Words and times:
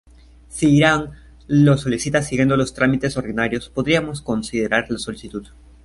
Si 0.47 0.67
Irán 0.67 1.11
lo 1.45 1.77
solicita 1.77 2.23
siguiendo 2.23 2.57
los 2.57 2.73
trámites 2.73 3.17
ordinarios, 3.17 3.69
podríamos 3.69 4.23
considerar 4.23 4.87
la 4.89 4.97
solicitud". 4.97 5.45